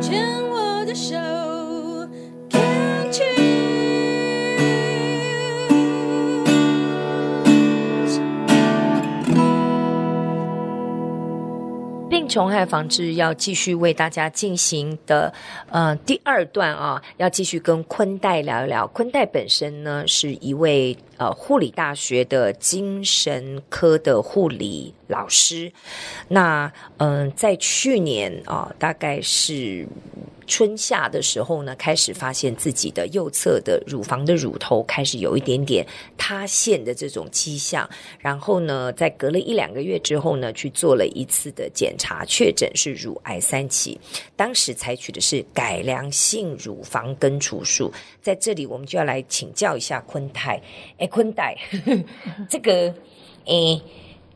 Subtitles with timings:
[0.00, 1.14] 牵我的手
[2.48, 3.60] ，Can't you？
[12.28, 15.34] 虫害防治要继续为大家进行的，
[15.68, 18.86] 呃，第二段啊，要继续跟坤代聊一聊。
[18.86, 25.70] 坤代本身呢，是一位呃护理大学的精神科的护理老师。
[26.28, 29.86] 那嗯、在去年啊，大概是。
[30.46, 35.86] 春夏的时候呢，开始发现自己的右侧的乳房的乳头开始有一点点
[36.18, 43.96] 塌陷的这种迹象，然后呢，在隔了一两个月之后呢，去做了一次的检查，确诊是乳癌三期，
[44.34, 47.92] 当时采取的是改良性乳房根除术。
[48.20, 50.60] 在这里，我们就要来请教一下坤泰，
[50.98, 51.56] 哎，坤泰，
[52.50, 52.92] 这个，
[53.46, 53.80] 哎，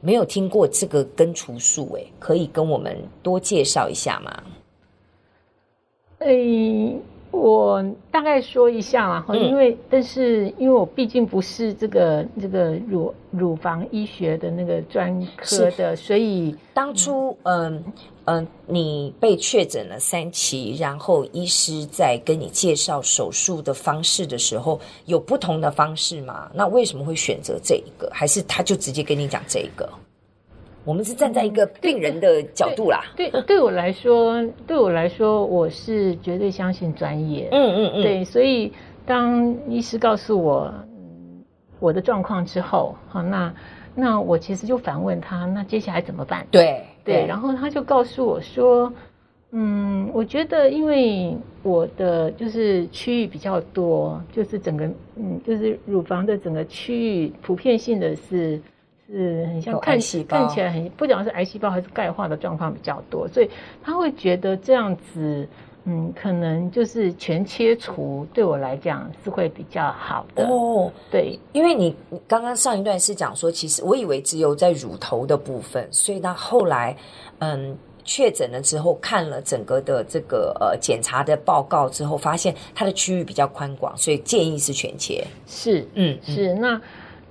[0.00, 4.42] 没有听过这个根除术，哎，可以跟我们多介绍一下吗？
[6.18, 6.98] 诶，
[7.30, 17.84] 我大概说一下啦，哈，因为但是因为我毕竟不是这个这个乳乳房医学的那个专科的，所以当初嗯嗯、
[18.24, 26.50] 呃呃，你被确诊了三期，然后医师在跟你介绍手术的方式的时候，有不同的方式吗？
[26.52, 28.10] 那为什么会选择这一个？
[28.12, 29.88] 还是他就直接跟你讲这一个？
[30.82, 33.04] 我们是站在一个病人的角度啦。
[33.14, 37.48] 对，对，对我来说，对我来说，我是绝对相信专业。
[37.52, 38.02] 嗯嗯嗯。
[38.02, 38.72] 对，所以
[39.04, 40.72] 当医师告诉我
[41.78, 43.54] 我的状况之后，好，那
[43.94, 46.46] 那我其实就反问他，那接下来怎么办？
[46.50, 48.90] 对对，对，然后他就告诉我说，
[49.50, 54.86] 嗯，我觉得因为我的就是区域比较多，就是整个
[55.16, 58.58] 嗯，就是乳房的整个区域普遍性的是。
[59.10, 63.50] 是很像看起看起来很不讲是癌细胞还是钙化的状况比较多，所以
[63.82, 65.48] 他会觉得这样子，
[65.84, 70.92] 嗯，可能就是全切除对我来讲是会比较好的哦。
[71.10, 76.96] 对，因为你你刚刚上一段是讲说，其实我以为只有在乳头的部分，所以他后来
[77.40, 85.26] 嗯确诊了之后，看了整个的这个呃检查的报告之后，发现它的区域比较宽广，所以建议是全切。
[85.48, 86.80] 是，嗯，是那。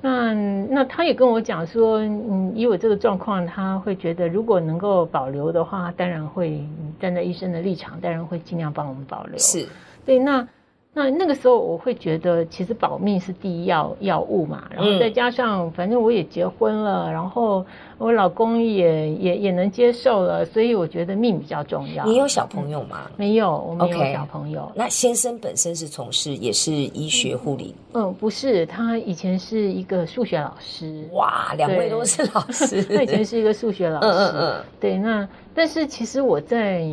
[0.00, 6.62] 那那他也跟我讲说，嗯，以我这个状况，他会觉得如果能够保留的话，当然会
[7.00, 9.38] 站在医生的立场，当然会尽量帮我们保留。
[9.38, 9.66] 是，
[10.04, 10.46] 对，那。
[10.98, 17.64] 那那个时候我会觉得，其实保命是第一要要务嘛，然后再加上反正我也结婚了，然后
[17.98, 22.04] 我老公也也也能接受了，所以我觉得命比较重要。
[22.04, 23.08] 你有小朋友吗？
[23.16, 24.62] 没有，我没有小朋友。
[24.62, 24.72] Okay.
[24.74, 27.74] 那先生本身是从事也是医学护理？
[27.92, 31.08] 嗯，不是，他以前是一个数学老师。
[31.12, 32.82] 哇，两位都是老师。
[32.94, 34.08] 他以前是一个数学老师。
[34.08, 34.64] 嗯嗯嗯。
[34.80, 36.84] 对，那但是其实我在。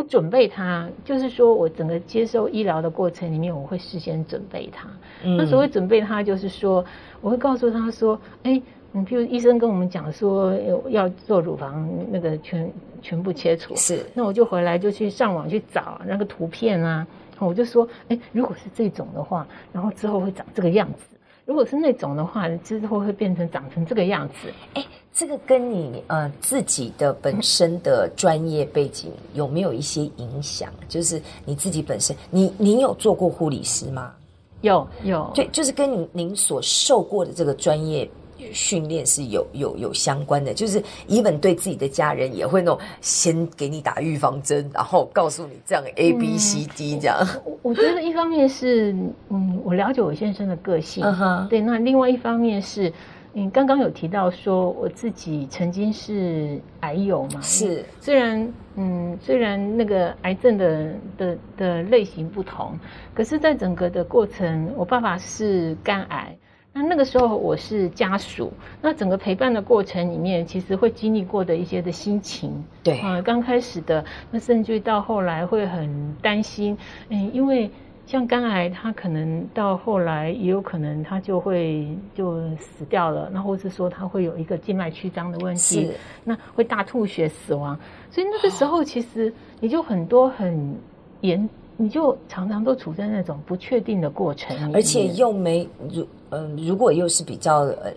[0.00, 4.88] 我准备它，就是说我整个接受医疗的过程里面，我会事先准备它。
[5.22, 6.82] 嗯、那所谓准备它，就是说
[7.20, 8.62] 我会告诉他说：“哎，
[8.92, 12.72] 你譬如医生跟我们讲说要做乳房那个全
[13.02, 17.06] 全部切除，是，那我就回来就去上网去找那个图片啊，
[17.38, 21.04] 我就说：哎，如果是这种的话，然后之后会长这个样子。”
[21.50, 24.34] 如果是那种的话，之后会变成长成这个样子。
[24.74, 30.72] 哎，这个跟你呃自己的本身的专业背景有没有一些影响？
[30.88, 34.12] 就是你自己本身，你您有做过护理师吗？
[34.60, 38.08] 有有，对，就是跟您您所受过的这个专业。
[38.52, 47.18] 训练是有有有相关的，就是 even 对自己的家人也会那种先给你打预防针，然后告诉你这样 A B C D 这样。
[47.44, 48.94] 我、嗯、我觉得一方面是
[49.28, 51.48] 嗯，我了解我先生的个性，uh -huh.
[51.48, 51.60] 对。
[51.60, 52.92] 那另外一方面是，
[53.32, 57.40] 你刚刚有提到说我自己曾经是癌友嘛？
[57.40, 57.84] 是。
[58.00, 62.78] 虽然嗯，虽然那个癌症的的的类型不同，
[63.14, 66.36] 可是在整个的过程，我爸爸是肝癌。
[66.72, 72.98] 那那个时候我是家属，那整个陪伴的过程里面，其实会经历过的一些的心情，对。
[73.00, 76.78] 啊，刚开始的，那甚至到后来会很担心，
[77.08, 77.68] 嗯，因为
[78.06, 87.76] 像肝癌，它可能到后来也有可能它就会就死掉了，那或是说它会有一个静脉曲张的问题，是，那会大吐血死亡，
[88.12, 90.76] 所以那个时候其实你就很多很
[91.22, 91.48] 严。
[91.82, 97.92] 你就常常都处在那种不确定的过程，而且又没如嗯、呃，如果又是比较呃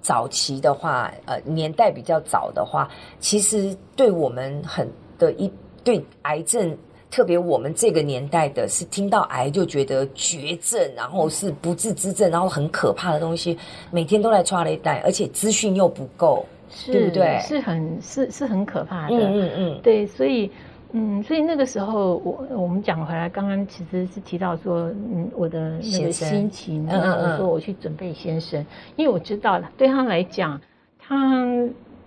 [0.00, 2.88] 早期的话，呃年代比较早的话，
[3.20, 4.88] 其实对我们很
[5.18, 6.76] 的一对癌症，
[7.10, 13.58] 特别我们这个年代的是听到癌就觉得绝症，然后是不治之症，然后很可怕的东西，
[13.90, 17.38] 每天都来抓雷带，而且资讯又不够，是对不对？
[17.40, 20.50] 是很是是很可怕的，嗯嗯嗯，对，所以。
[20.96, 28.64] 嗯，所以那个时候我我们讲回来，刚刚其实是提到说，嗯，我的那个心情，嗯嗯，我说我去准备先生，
[28.94, 30.60] 因为我知道了，对他来讲，
[30.96, 31.44] 他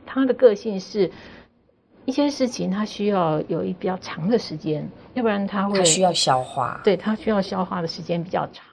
[0.05, 1.11] 他的个性是
[2.05, 8.66] 一些事情他需要有一比较长的时间，要不然他会他需要消化，对，他需要消化的时间比较长。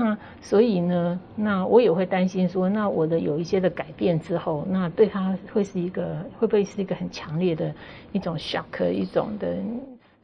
[0.00, 7.70] 那所以呢，那我也会担心说，那我的有一些的改变之后，那对他会是一个会不会是一个很强烈的
[8.12, 9.54] 一种 shock 一种的，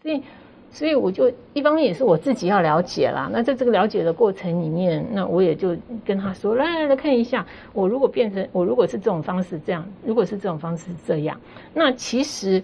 [0.02, 0.22] 所以
[0.70, 3.28] 所以我就一方面也是我自己要了解啦。
[3.30, 5.76] 那在这个了解的过程里面，那我也就
[6.06, 11.38] 跟他说，来来来看一下，我如果变成我如果是这种方式这样，如果是这种方式这样，
[11.74, 12.62] 那其实。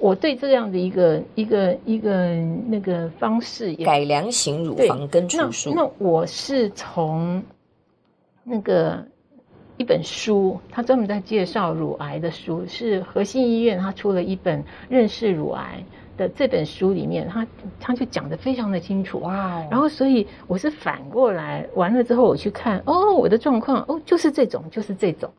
[0.00, 2.34] 我对这样的一个一个一个
[2.68, 5.72] 那个方式也，改良型乳房根除术。
[5.74, 7.42] 那我是从
[8.44, 9.04] 那个
[9.76, 15.84] 一本书，他专门在介绍乳癌的书，是和信医院他出了一本认识乳癌
[16.16, 17.46] 的这本书里面，他
[17.78, 19.20] 他就讲的非常的清楚。
[19.20, 19.64] 哇！
[19.70, 25.30] 然后所以我是反过来完了之后我去看，哦，我的状况哦就是这种，就是这种。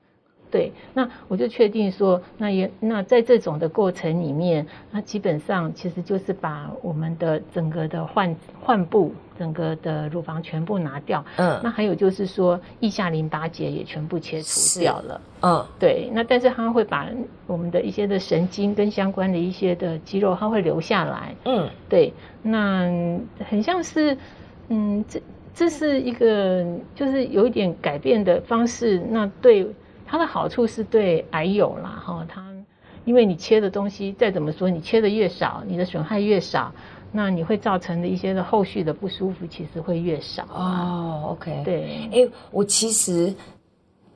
[0.51, 11.24] 对，那我就确定说，那也那在这种的过程里面，那基本上其实就是把我们的整个的患患部、整个的乳房全部拿掉。
[11.38, 15.22] 嗯，那还有就是说，腋下淋巴结也全部切除掉了。
[15.42, 16.10] 嗯，对。
[16.12, 17.07] 那但是它会把
[17.46, 21.36] 我们的一些的神经跟相关的一些的肌肉，它会留下来。
[21.46, 22.12] 嗯，对。
[22.42, 22.90] 那
[23.48, 24.18] 很像是，
[24.69, 25.22] 嗯，这
[25.54, 26.66] 这是一个
[26.96, 29.00] 就是有一点改变的方式。
[29.12, 29.68] 那对。
[30.09, 32.44] 它的好处是对癌友啦，哈，它
[33.06, 36.71] 因为你切的东西再怎么说，你切的越少，你的损害越少，
[37.11, 40.44] 那你会造成的一些的后续的不舒服其实会越少。
[40.51, 43.31] 哦，OK，对，哎，我其实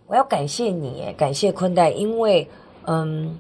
[0.08, 2.48] 我要感谢你，哎，感谢坤代，因为
[2.86, 3.40] 嗯，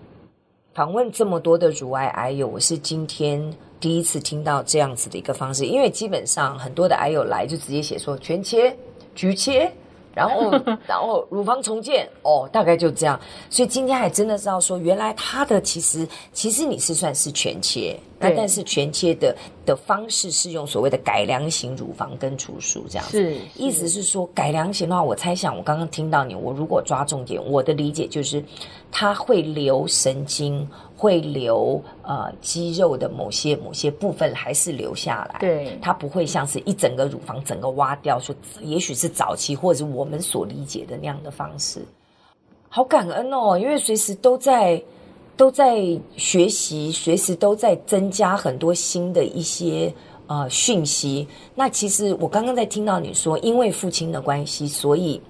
[0.75, 8.77] 访问这么多的乳癌癌友，我是今天第一次听到这样子的一个方式，因为基本上很多的癌友来就直接写说全切、
[9.15, 9.71] 局切。
[10.13, 10.51] 然后，
[10.87, 13.19] 然后乳房重建哦，大概就这样。
[13.49, 19.35] 所以今天还真的是要说，原来他的其实其实你是算是全切，那但是全切的
[19.65, 23.17] 的方式是用所谓的改良型乳房根除术这样子。
[23.17, 28.43] 是，意思是说改良型的话，我猜想我刚刚听到你，我如果抓重点，我的理解就是，
[28.91, 30.67] 它会留神经。
[30.95, 41.81] 会留呃肌肉的某些某些部分还是留下来，对，它不会像是一整个乳房整个挖掉，说也许是早期或者是我们所理解的那样的方式。
[42.69, 44.81] 好感恩哦，因为随时都在
[45.35, 45.81] 都在
[46.17, 49.93] 学习，随时都在增加很多新的一些
[50.27, 51.27] 呃讯息。
[51.55, 55.21] 那其实我刚刚在听到你说，因为父亲的关系，所以。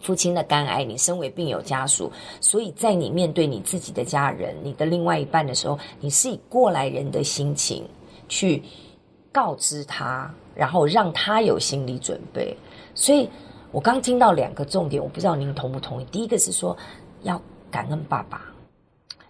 [0.00, 2.08] 父亲的肝癌，你身为病友家属，
[2.40, 7.84] 所以在你面对你自己的家人、你的另外一半的时候，你是以过来人的心情
[8.28, 8.62] 去
[9.32, 12.56] 告知他，然后让他有心理准备。
[12.94, 13.28] 所以
[13.72, 16.04] 我刚听到两个重点，我不知道您同不同意。
[16.12, 16.76] 第一个是说
[17.24, 18.40] 要感恩爸爸，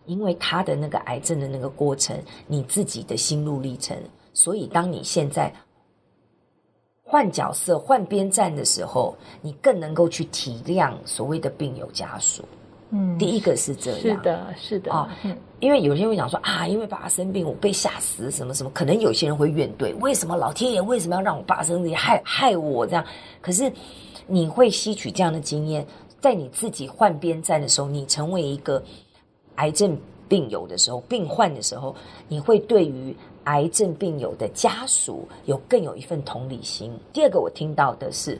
[0.08, 3.96] 因为他的那个癌症的那个过程，你自己的心路历程，
[4.34, 5.52] 所以当你现在。
[7.10, 12.44] 换角色、换边站的时候，你更能够去体谅所谓的病友家属。
[12.90, 15.16] 嗯，第一个是这样，是的，是的啊。
[15.25, 18.69] 嗯，因为有些人会讲说啊，因为爸爸生病，我被吓死，什么什么。
[18.75, 23.03] 可能有些人会怨怼，为什么老天爷为什么要让我爸生病，害害我这样？
[23.41, 23.72] 可是
[24.27, 25.86] 你会吸取这样的经验，
[26.20, 28.84] 在你自己换边站的时候，你成为一个
[29.58, 29.96] 癌症
[30.29, 31.94] 病友的时候，病患的时候，
[32.27, 33.15] 你会对于。
[33.44, 36.93] 癌症病友的家属有更有一份同理心。
[37.15, 38.38] 第二个，我听到的是，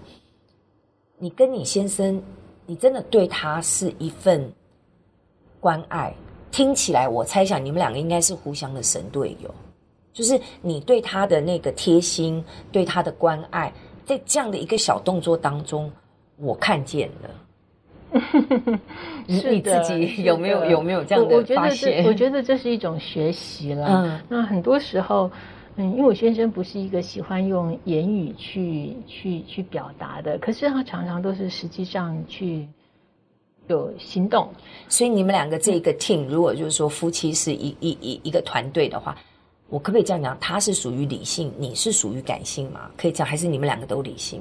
[1.17, 2.23] 你跟你先生，
[2.67, 4.53] 你真的对他是一份
[5.61, 6.15] 关爱。
[6.51, 9.49] 听起来，我猜想你们两个应该是互相的神队友，
[10.13, 13.73] 就是你对他的那个贴心，对他的关爱，
[14.05, 15.91] 在这样的一个小动作当中，
[16.37, 17.31] 我看见了。
[19.27, 22.05] 你你自己有没有有没有这样的发现？
[22.09, 23.87] 我觉得这是一种学习了。
[23.87, 25.31] 嗯，那很多时候，
[25.77, 32.67] 嗯，因为我先生不是一个喜欢用言语去去去表达的，可是他常常都是实际上去
[33.67, 34.49] 有行动。
[34.89, 39.17] 所以你们两个这个 team，如果就是说夫妻是一一一一个团队的话，
[39.69, 40.37] 我可不可以这样讲？
[40.41, 42.91] 他是属于理性，你是属于感性吗？
[42.97, 44.41] 可以这样，还是你们两个都理性？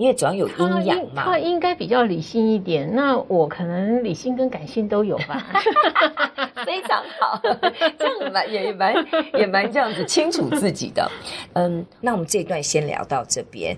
[0.00, 2.90] 因为主要有阴阳嘛，他应该比较理性一点。
[2.94, 5.46] 那我可能理性跟感性都有吧
[6.64, 7.38] 非常好，
[7.98, 8.94] 这样蛮也蛮
[9.34, 11.06] 也蛮这样子清楚自己的。
[11.52, 13.76] 嗯，那我们这一段先聊到这边。